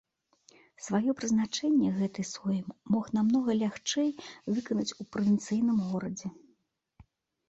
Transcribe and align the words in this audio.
Сваё 0.85 1.11
прызначэнне 1.17 1.89
гэты 1.97 2.21
сойм 2.29 2.65
мог 2.95 3.11
намнога 3.17 3.55
лягчэй 3.63 4.09
выканаць 4.55 4.87
у 5.05 5.07
правінцыйным 5.17 5.77
горадзе. 5.91 6.27